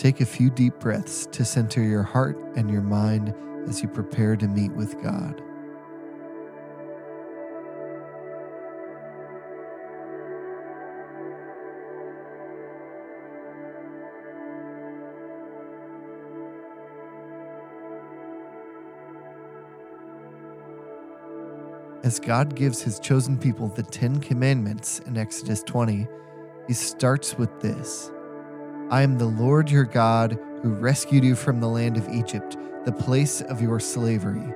Take 0.00 0.22
a 0.22 0.24
few 0.24 0.48
deep 0.48 0.78
breaths 0.78 1.26
to 1.26 1.44
center 1.44 1.82
your 1.82 2.02
heart 2.02 2.38
and 2.56 2.70
your 2.70 2.80
mind 2.80 3.34
as 3.68 3.82
you 3.82 3.88
prepare 3.88 4.34
to 4.34 4.48
meet 4.48 4.72
with 4.72 4.94
God. 5.02 5.42
As 22.02 22.18
God 22.18 22.56
gives 22.56 22.80
his 22.80 22.98
chosen 23.00 23.36
people 23.36 23.68
the 23.68 23.82
Ten 23.82 24.18
Commandments 24.18 25.00
in 25.00 25.18
Exodus 25.18 25.62
20, 25.64 26.08
he 26.68 26.72
starts 26.72 27.36
with 27.36 27.60
this 27.60 28.10
I 28.90 29.02
am 29.02 29.18
the 29.18 29.26
Lord 29.26 29.70
your 29.70 29.84
God 29.84 30.36
who 30.62 30.70
rescued 30.70 31.22
you 31.22 31.36
from 31.36 31.60
the 31.60 31.68
land 31.68 31.96
of 31.96 32.08
Egypt, 32.08 32.56
the 32.84 32.90
place 32.90 33.40
of 33.40 33.62
your 33.62 33.78
slavery. 33.78 34.52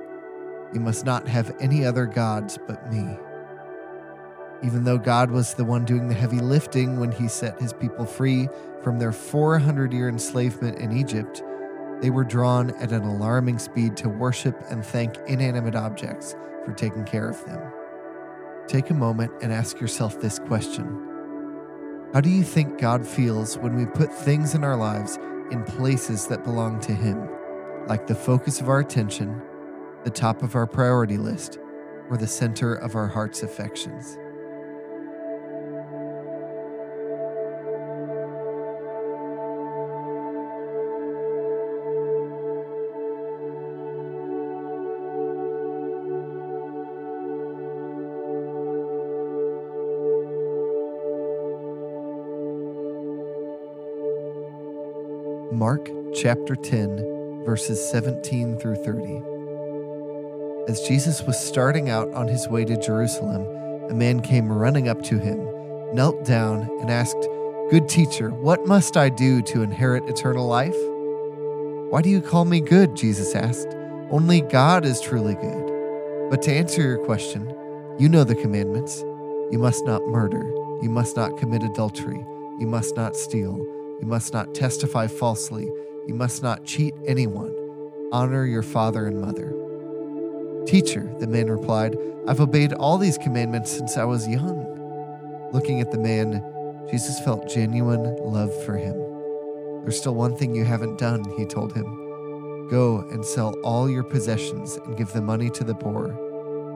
You 0.73 0.81
must 0.81 1.05
not 1.05 1.25
have 1.25 1.55
any 1.61 1.85
other 1.85 2.05
gods 2.05 2.59
but 2.67 2.91
me. 2.91 3.17
Even 4.61 4.83
though 4.83 4.97
God 4.97 5.31
was 5.31 5.53
the 5.53 5.63
one 5.63 5.85
doing 5.85 6.09
the 6.09 6.13
heavy 6.13 6.39
lifting 6.39 6.99
when 6.99 7.13
he 7.13 7.29
set 7.29 7.61
his 7.61 7.71
people 7.71 8.05
free 8.05 8.49
from 8.83 8.99
their 8.99 9.13
400 9.13 9.93
year 9.93 10.09
enslavement 10.09 10.79
in 10.79 10.91
Egypt, 10.91 11.41
they 12.01 12.09
were 12.09 12.25
drawn 12.25 12.71
at 12.71 12.91
an 12.91 13.03
alarming 13.03 13.57
speed 13.57 13.95
to 13.97 14.09
worship 14.09 14.61
and 14.69 14.85
thank 14.85 15.15
inanimate 15.27 15.75
objects 15.75 16.35
for 16.65 16.73
taking 16.73 17.05
care 17.05 17.29
of 17.29 17.43
them. 17.45 17.61
Take 18.67 18.89
a 18.89 18.93
moment 18.93 19.31
and 19.41 19.53
ask 19.53 19.79
yourself 19.79 20.19
this 20.19 20.39
question 20.39 21.14
How 22.13 22.21
do 22.21 22.29
you 22.29 22.43
think 22.43 22.79
God 22.79 23.05
feels 23.05 23.57
when 23.57 23.75
we 23.75 23.85
put 23.85 24.13
things 24.13 24.55
in 24.55 24.63
our 24.63 24.77
lives 24.77 25.17
in 25.51 25.63
places 25.63 26.27
that 26.27 26.43
belong 26.43 26.79
to 26.81 26.93
Him, 26.93 27.27
like 27.87 28.07
the 28.07 28.15
focus 28.15 28.61
of 28.61 28.69
our 28.69 28.79
attention, 28.79 29.41
the 30.03 30.09
top 30.09 30.41
of 30.41 30.55
our 30.55 30.65
priority 30.65 31.17
list, 31.17 31.59
or 32.09 32.17
the 32.17 32.27
center 32.27 32.73
of 32.73 32.95
our 32.95 33.07
heart's 33.07 33.43
affections? 33.43 34.17
Mark 55.55 55.89
chapter 56.13 56.53
10, 56.53 57.45
verses 57.45 57.79
17 57.89 58.57
through 58.59 58.75
30. 58.75 59.21
As 60.69 60.81
Jesus 60.81 61.21
was 61.21 61.39
starting 61.39 61.89
out 61.89 62.11
on 62.13 62.27
his 62.27 62.49
way 62.49 62.65
to 62.65 62.75
Jerusalem, 62.75 63.47
a 63.89 63.93
man 63.93 64.19
came 64.19 64.51
running 64.51 64.89
up 64.89 65.01
to 65.03 65.17
him, 65.17 65.39
knelt 65.95 66.25
down, 66.25 66.69
and 66.81 66.89
asked, 66.89 67.29
Good 67.69 67.87
teacher, 67.87 68.31
what 68.31 68.67
must 68.67 68.97
I 68.97 69.07
do 69.07 69.41
to 69.43 69.63
inherit 69.63 70.09
eternal 70.09 70.45
life? 70.45 70.75
Why 71.89 72.01
do 72.01 72.09
you 72.09 72.19
call 72.19 72.43
me 72.43 72.59
good? 72.59 72.93
Jesus 72.93 73.33
asked. 73.33 73.69
Only 74.11 74.41
God 74.41 74.83
is 74.83 74.99
truly 74.99 75.35
good. 75.35 76.29
But 76.29 76.41
to 76.41 76.51
answer 76.51 76.81
your 76.81 77.05
question, 77.05 77.47
you 77.97 78.09
know 78.09 78.25
the 78.25 78.35
commandments. 78.35 79.03
You 79.51 79.59
must 79.59 79.85
not 79.85 80.05
murder. 80.07 80.43
You 80.81 80.89
must 80.89 81.15
not 81.15 81.37
commit 81.37 81.63
adultery. 81.63 82.25
You 82.59 82.67
must 82.67 82.97
not 82.97 83.15
steal. 83.15 83.65
You 83.99 84.07
must 84.07 84.33
not 84.33 84.53
testify 84.53 85.07
falsely. 85.07 85.65
You 86.07 86.13
must 86.13 86.43
not 86.43 86.65
cheat 86.65 86.93
anyone. 87.07 87.53
Honor 88.11 88.45
your 88.45 88.61
father 88.61 89.07
and 89.07 89.21
mother. 89.21 89.53
Teacher, 90.67 91.11
the 91.19 91.27
man 91.27 91.49
replied, 91.49 91.95
I've 92.27 92.41
obeyed 92.41 92.73
all 92.73 92.97
these 92.97 93.17
commandments 93.17 93.71
since 93.71 93.97
I 93.97 94.03
was 94.03 94.27
young. 94.27 95.49
Looking 95.53 95.79
at 95.79 95.91
the 95.91 95.99
man, 95.99 96.43
Jesus 96.91 97.19
felt 97.21 97.49
genuine 97.49 98.15
love 98.17 98.51
for 98.65 98.75
him. 98.75 98.93
There's 99.81 99.97
still 99.97 100.15
one 100.15 100.35
thing 100.35 100.55
you 100.55 100.65
haven't 100.65 100.97
done, 100.97 101.23
he 101.37 101.45
told 101.45 101.73
him. 101.73 102.67
Go 102.69 103.07
and 103.11 103.23
sell 103.23 103.53
all 103.63 103.89
your 103.89 104.03
possessions 104.03 104.77
and 104.77 104.97
give 104.97 105.13
the 105.13 105.21
money 105.21 105.49
to 105.51 105.63
the 105.63 105.75
poor, 105.75 106.07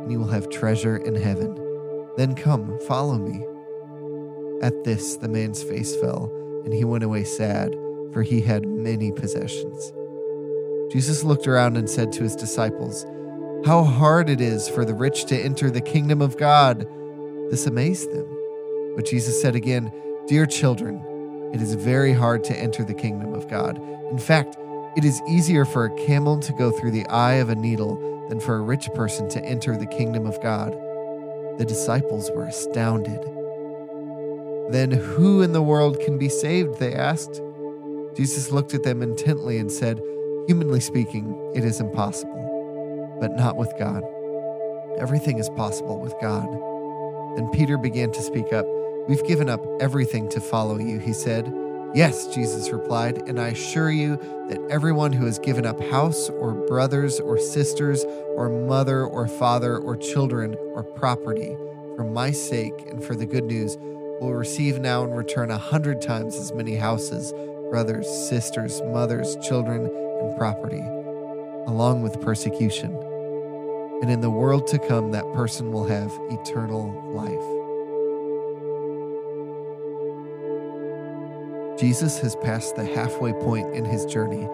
and 0.02 0.12
you 0.12 0.20
will 0.20 0.28
have 0.28 0.50
treasure 0.50 0.98
in 0.98 1.16
heaven. 1.16 1.56
Then 2.16 2.36
come, 2.36 2.80
follow 2.88 3.18
me. 3.18 3.44
At 4.62 4.84
this, 4.84 5.18
the 5.18 5.28
man's 5.28 5.64
face 5.64 5.96
fell 5.96 6.32
and 6.64 6.74
he 6.74 6.84
went 6.84 7.04
away 7.04 7.24
sad, 7.24 7.76
for 8.14 8.24
he 8.24 8.42
had 8.42 8.68
many 8.68 9.12
possessions. 9.12 9.94
Jesus 10.92 11.24
looked 11.24 11.48
around 11.48 11.78
and 11.78 11.90
said 11.90 12.12
to 12.14 12.24
his 12.24 12.36
disciples, 12.36 13.06
How 13.66 13.84
hard 13.84 14.30
it 14.30 14.42
is 14.42 14.68
for 14.68 14.86
the 14.86 14.96
rich 14.96 15.26
to 15.26 15.38
enter 15.38 15.70
the 15.70 15.82
kingdom 15.82 16.22
of 16.22 16.38
God! 16.38 16.88
This 17.52 17.68
amazed 17.68 18.12
them. 18.12 18.28
But 18.96 19.06
Jesus 19.06 19.40
said 19.42 19.56
again, 19.56 19.92
Dear 20.28 20.46
children, 20.46 21.02
it 21.54 21.62
is 21.62 21.74
very 21.76 22.14
hard 22.14 22.44
to 22.46 22.60
enter 22.60 22.84
the 22.84 22.94
kingdom 22.94 23.34
of 23.34 23.48
God. 23.48 23.80
In 24.12 24.20
fact, 24.20 24.58
it 24.96 25.06
is 25.06 25.22
easier 25.28 25.66
for 25.66 25.86
a 25.86 26.06
camel 26.06 26.40
to 26.40 26.54
go 26.54 26.72
through 26.72 26.92
the 26.92 27.06
eye 27.08 27.36
of 27.36 27.50
a 27.50 27.56
needle 27.56 28.28
than 28.30 28.40
for 28.40 28.56
a 28.56 28.62
rich 28.62 28.90
person 28.96 29.30
to 29.30 29.44
enter 29.44 29.78
the 29.78 29.86
kingdom 29.86 30.26
of 30.26 30.42
God. 30.42 30.74
The 31.58 31.66
disciples 31.66 32.32
were 32.32 32.46
astounded. 32.46 33.20
Then 34.70 34.92
who 34.92 35.42
in 35.42 35.54
the 35.54 35.64
world 35.64 36.00
can 36.00 36.18
be 36.20 36.30
saved? 36.30 36.78
They 36.78 36.94
asked. 36.94 37.42
Jesus 38.16 38.52
looked 38.52 38.74
at 38.74 38.84
them 38.84 39.02
intently 39.02 39.58
and 39.58 39.72
said, 39.72 40.00
Humanly 40.48 40.80
speaking, 40.80 41.54
it 41.56 41.64
is 41.64 41.80
impossible, 41.80 43.18
but 43.20 43.36
not 43.36 43.58
with 43.58 43.74
God. 43.80 44.04
Everything 45.00 45.40
is 45.40 45.50
possible 45.50 46.00
with 46.00 46.14
God. 46.22 46.48
Then 47.36 47.50
Peter 47.52 47.78
began 47.78 48.12
to 48.12 48.22
speak 48.22 48.54
up. 48.54 48.66
We've 49.08 49.26
given 49.26 49.50
up 49.50 49.66
everything 49.80 50.30
to 50.30 50.42
follow 50.42 50.78
you, 50.78 51.00
he 51.00 51.14
said. 51.14 51.52
Yes, 51.96 52.28
Jesus 52.28 52.70
replied, 52.70 53.18
and 53.28 53.40
I 53.40 53.48
assure 53.48 53.90
you 53.90 54.18
that 54.50 54.64
everyone 54.70 55.14
who 55.14 55.26
has 55.26 55.40
given 55.40 55.66
up 55.66 55.82
house 55.86 56.30
or 56.30 56.54
brothers 56.54 57.20
or 57.20 57.40
sisters 57.40 58.04
or 58.36 58.50
mother 58.50 59.04
or 59.04 59.28
father 59.28 59.80
or 59.80 59.96
children 59.96 60.56
or 60.76 60.84
property 60.84 61.56
for 61.96 62.04
my 62.04 62.30
sake 62.30 62.88
and 62.88 63.04
for 63.04 63.16
the 63.16 63.26
good 63.26 63.46
news 63.46 63.76
will 64.22 64.34
receive 64.34 64.80
now 64.80 65.04
in 65.04 65.12
return 65.12 65.52
a 65.52 65.58
hundred 65.58 66.02
times 66.02 66.36
as 66.36 66.54
many 66.54 66.76
houses, 66.76 67.34
brothers, 67.70 68.08
sisters, 68.08 68.82
mothers, 68.88 69.38
children, 69.48 69.86
and 69.86 70.38
property, 70.38 70.84
along 71.68 72.02
with 72.02 72.20
persecution. 72.22 72.96
And 74.02 74.10
in 74.10 74.22
the 74.22 74.30
world 74.30 74.68
to 74.68 74.80
come, 74.80 75.12
that 75.12 75.32
person 75.34 75.72
will 75.72 75.86
have 75.86 76.12
eternal 76.30 76.94
life. 77.14 77.60
Jesus 81.80 82.20
has 82.20 82.36
passed 82.38 82.76
the 82.76 82.86
halfway 82.86 83.32
point 83.34 83.74
in 83.74 83.86
his 83.86 84.06
journey, 84.06 84.48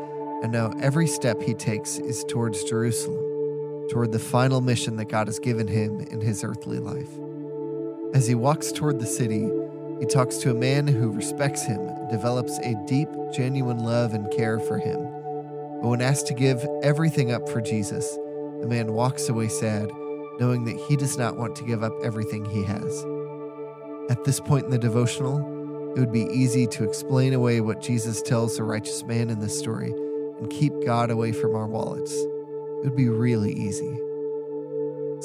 and 0.44 0.52
now 0.52 0.72
every 0.80 1.08
step 1.08 1.42
he 1.42 1.56
takes 1.56 1.98
is 1.98 2.24
towards 2.24 2.64
Jerusalem, 2.64 3.88
toward 3.90 4.12
the 4.12 4.20
final 4.20 4.62
mission 4.62 4.98
that 4.98 5.06
God 5.06 5.28
has 5.28 5.40
given 5.40 5.68
him 5.68 6.02
in 6.02 6.22
his 6.22 6.44
earthly 6.44 6.78
life. 6.78 7.10
As 8.16 8.28
he 8.28 8.34
walks 8.34 8.72
toward 8.72 9.02
the 9.02 9.06
city, 9.06 9.52
he 10.00 10.06
talks 10.06 10.38
to 10.38 10.50
a 10.50 10.54
man 10.54 10.88
who 10.88 11.12
respects 11.12 11.66
him, 11.66 11.86
develops 12.10 12.58
a 12.60 12.74
deep, 12.88 13.10
genuine 13.34 13.80
love 13.80 14.14
and 14.14 14.32
care 14.32 14.58
for 14.58 14.78
him. 14.78 15.04
But 15.82 15.90
when 15.90 16.02
asked 16.02 16.26
to 16.28 16.34
give 16.34 16.66
everything 16.82 17.34
up 17.34 17.50
for 17.50 17.60
Jesus, 17.60 18.10
the 18.62 18.68
man 18.70 18.94
walks 18.94 19.28
away 19.28 19.50
sad, 19.50 19.92
knowing 20.40 20.64
that 20.64 20.78
he 20.88 20.96
does 20.96 21.18
not 21.18 21.36
want 21.36 21.58
to 21.58 21.66
give 21.66 21.84
up 21.84 21.92
everything 22.06 22.46
he 22.46 22.64
has. 22.64 23.06
At 24.10 24.24
this 24.24 24.40
point 24.40 24.64
in 24.64 24.72
the 24.72 24.78
devotional, 24.78 25.40
it 25.98 26.00
would 26.00 26.14
be 26.14 26.30
easy 26.32 26.68
to 26.68 26.86
explain 26.86 27.34
away 27.34 27.60
what 27.60 27.82
Jesus 27.82 28.22
tells 28.22 28.56
the 28.56 28.64
righteous 28.64 29.04
man 29.04 29.30
in 29.30 29.42
this 29.42 29.60
story 29.60 29.92
and 29.92 30.50
keep 30.50 30.72
God 30.86 31.12
away 31.12 31.34
from 31.34 31.54
our 31.54 31.68
wallets. 31.68 32.14
It 32.14 32.86
would 32.86 32.96
be 32.96 33.10
really 33.10 33.52
easy. 33.52 34.00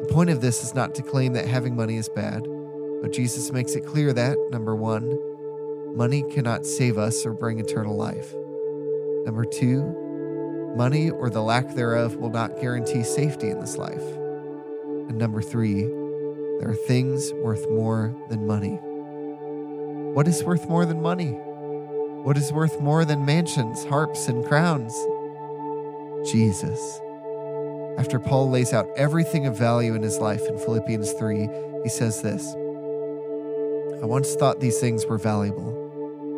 The 0.00 0.08
point 0.10 0.30
of 0.30 0.40
this 0.40 0.64
is 0.64 0.74
not 0.74 0.94
to 0.94 1.02
claim 1.02 1.34
that 1.34 1.46
having 1.46 1.76
money 1.76 1.96
is 1.96 2.08
bad, 2.08 2.48
but 3.02 3.12
Jesus 3.12 3.52
makes 3.52 3.74
it 3.74 3.84
clear 3.84 4.14
that, 4.14 4.38
number 4.50 4.74
one, 4.74 5.18
money 5.94 6.22
cannot 6.32 6.64
save 6.64 6.96
us 6.96 7.26
or 7.26 7.34
bring 7.34 7.60
eternal 7.60 7.94
life. 7.94 8.34
Number 9.26 9.44
two, 9.44 10.04
Money 10.76 11.08
or 11.08 11.30
the 11.30 11.40
lack 11.40 11.74
thereof 11.74 12.16
will 12.16 12.28
not 12.28 12.60
guarantee 12.60 13.02
safety 13.02 13.48
in 13.48 13.58
this 13.60 13.78
life. 13.78 14.02
And 15.08 15.16
number 15.16 15.40
three, 15.40 15.84
there 16.60 16.68
are 16.68 16.74
things 16.86 17.32
worth 17.32 17.66
more 17.70 18.14
than 18.28 18.46
money. 18.46 18.78
What 20.12 20.28
is 20.28 20.44
worth 20.44 20.68
more 20.68 20.84
than 20.84 21.00
money? 21.00 21.30
What 21.30 22.36
is 22.36 22.52
worth 22.52 22.78
more 22.78 23.06
than 23.06 23.24
mansions, 23.24 23.86
harps, 23.86 24.28
and 24.28 24.44
crowns? 24.44 24.92
Jesus. 26.24 27.00
After 27.98 28.18
Paul 28.18 28.50
lays 28.50 28.72
out 28.72 28.88
everything 28.96 29.46
of 29.46 29.56
value 29.56 29.94
in 29.94 30.02
his 30.02 30.18
life 30.18 30.46
in 30.48 30.58
Philippians 30.58 31.12
3, 31.12 31.48
he 31.82 31.88
says 31.88 32.22
this 32.22 32.54
I 34.02 34.06
once 34.06 34.34
thought 34.34 34.60
these 34.60 34.78
things 34.78 35.06
were 35.06 35.18
valuable, 35.18 35.72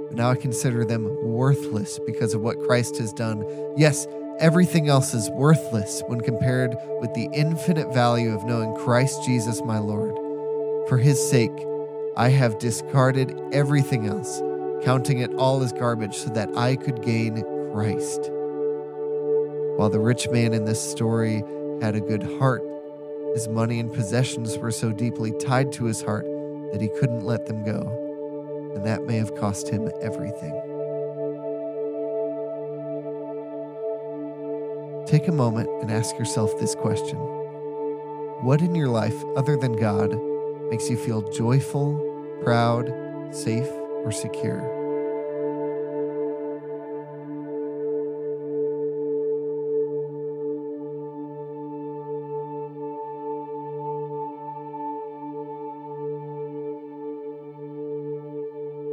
but 0.09 0.17
now 0.17 0.31
I 0.31 0.37
consider 0.37 0.85
them 0.85 1.05
worthless 1.23 1.99
because 2.07 2.35
of 2.35 2.41
what 2.41 2.61
Christ 2.61 2.99
has 2.99 3.13
done. 3.13 3.45
Yes, 3.77 4.07
Everything 4.39 4.89
else 4.89 5.15
is 5.15 5.29
worthless 5.31 6.01
when 6.07 6.21
compared 6.21 6.77
with 7.01 7.13
the 7.15 7.29
infinite 7.33 7.93
value 7.93 8.33
of 8.33 8.45
knowing 8.45 8.73
Christ 8.77 9.25
Jesus 9.25 9.61
my 9.65 9.79
Lord. 9.79 10.15
For 10.89 10.97
his 10.97 11.19
sake, 11.29 11.67
I 12.17 12.29
have 12.29 12.61
discarded 12.61 13.37
everything 13.53 14.07
else, 14.07 14.41
counting 14.85 15.19
it 15.19 15.35
all 15.35 15.61
as 15.65 15.73
garbage 15.73 16.15
so 16.15 16.31
that 16.31 16.57
I 16.57 16.77
could 16.77 17.03
gain 17.03 17.43
Christ. 17.73 18.31
While 19.79 19.91
the 19.91 20.01
rich 20.01 20.29
man 20.31 20.55
in 20.55 20.65
this 20.65 20.83
story 20.83 21.45
had 21.81 21.95
a 21.95 22.01
good 22.01 22.25
heart, 22.41 22.65
his 23.35 23.47
money 23.47 23.79
and 23.79 23.93
possessions 23.93 24.59
were 24.59 24.73
so 24.73 24.91
deeply 24.91 25.31
tied 25.39 25.71
to 25.75 25.85
his 25.85 26.03
heart 26.03 26.25
that 26.73 26.81
he 26.81 26.89
couldn't 26.89 27.25
let 27.25 27.47
them 27.47 27.63
go, 27.65 28.73
and 28.75 28.85
that 28.85 29.05
may 29.05 29.19
have 29.19 29.37
cost 29.37 29.69
him 29.69 29.89
everything. 30.03 30.51
Take 35.07 35.29
a 35.29 35.33
moment 35.33 35.69
and 35.81 35.93
ask 35.93 36.19
yourself 36.19 36.59
this 36.59 36.75
question 36.75 37.17
What 38.43 38.63
in 38.63 38.75
your 38.75 38.89
life, 38.89 39.23
other 39.37 39.57
than 39.57 39.77
God, 39.77 40.13
makes 40.71 40.91
you 40.91 40.97
feel 40.97 41.23
joyful, 41.31 42.41
proud, 42.43 42.93
safe, 43.31 43.71
or 44.05 44.11
secure? 44.11 44.78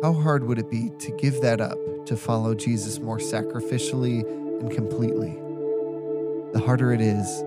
How 0.06 0.14
hard 0.14 0.44
would 0.44 0.60
it 0.60 0.70
be 0.70 0.92
to 1.00 1.12
give 1.14 1.42
that 1.42 1.60
up 1.60 1.80
to 2.06 2.16
follow 2.16 2.54
Jesus 2.54 3.00
more 3.00 3.18
sacrificially 3.18 4.22
and 4.60 4.70
completely? 4.70 5.36
the 6.54 6.62
harder 6.62 6.94
it 6.94 7.02
is, 7.02 7.40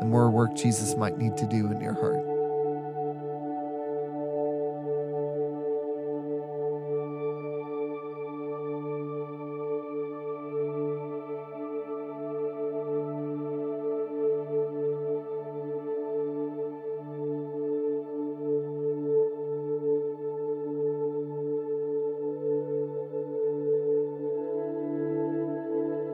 the 0.00 0.06
more 0.06 0.30
work 0.30 0.54
Jesus 0.56 0.96
might 0.96 1.18
need 1.18 1.36
to 1.36 1.46
do 1.46 1.70
in 1.70 1.78
your 1.82 1.92
heart. 1.92 2.25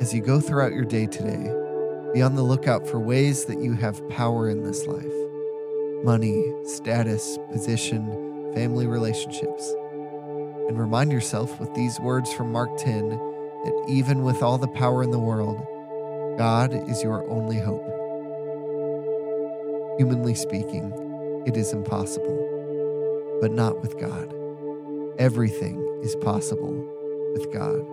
As 0.03 0.13
you 0.13 0.21
go 0.21 0.41
throughout 0.41 0.73
your 0.73 0.85
day 0.85 1.07
today, 1.07 1.49
be 2.13 2.23
on 2.23 2.35
the 2.35 2.43
lookout 2.43 2.89
for 2.89 2.99
ways 2.99 3.45
that 3.45 3.61
you 3.61 3.75
have 3.75 4.09
power 4.09 4.51
in 4.51 4.65
this 4.65 4.85
life 4.89 5.07
money, 6.03 6.53
status, 6.65 7.39
position, 7.53 8.53
family 8.53 8.89
relationships. 8.89 9.73
And 10.67 10.77
remind 10.77 11.13
yourself 11.13 11.61
with 11.61 11.73
these 11.75 12.01
words 12.01 12.33
from 12.33 12.51
Mark 12.51 12.77
10 12.79 13.11
that 13.11 13.85
even 13.89 14.25
with 14.25 14.43
all 14.43 14.59
the 14.59 14.67
power 14.67 15.05
in 15.05 15.13
the 15.13 15.21
world, 15.21 15.65
God 16.37 16.75
is 16.91 17.05
your 17.05 17.25
only 17.31 17.61
hope. 17.61 17.87
Humanly 19.99 20.35
speaking, 20.35 20.93
it 21.47 21.57
is 21.57 21.73
impossible, 21.73 23.39
but 23.41 23.53
not 23.53 23.81
with 23.81 23.97
God. 24.01 24.35
Everything 25.21 25.79
is 26.03 26.17
possible 26.17 26.75
with 27.35 27.53
God. 27.53 27.92